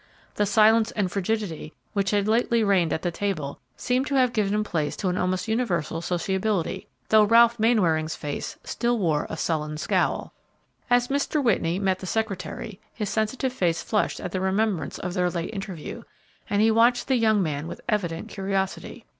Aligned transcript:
The 0.33 0.47
silence 0.47 0.89
and 0.89 1.11
frigidity 1.11 1.73
which 1.93 2.09
had 2.09 2.27
lately 2.27 2.63
reigned 2.63 2.91
at 2.91 3.03
the 3.03 3.11
table 3.11 3.59
seemed 3.77 4.07
to 4.07 4.15
have 4.15 4.33
given 4.33 4.63
place 4.63 4.95
to 4.95 5.15
almost 5.15 5.47
universal 5.47 6.01
sociability, 6.01 6.87
though 7.09 7.25
Ralph 7.25 7.59
Mainwaring's 7.59 8.15
face 8.15 8.57
still 8.63 8.97
wore 8.97 9.27
a 9.29 9.37
sullen 9.37 9.77
scowl. 9.77 10.33
As 10.89 11.09
Mr. 11.09 11.43
Whitney 11.43 11.77
met 11.77 11.99
the 11.99 12.07
secretary, 12.07 12.79
his 12.91 13.11
sensitive 13.11 13.53
face 13.53 13.83
flushed 13.83 14.19
at 14.19 14.31
the 14.31 14.41
remembrance 14.41 14.97
of 14.97 15.13
their 15.13 15.29
late 15.29 15.53
interview, 15.53 16.01
and 16.49 16.63
he 16.63 16.71
watched 16.71 17.07
the 17.07 17.15
young 17.17 17.43
man 17.43 17.67
with 17.67 17.79
evident 17.87 18.27
curiosity. 18.27 19.05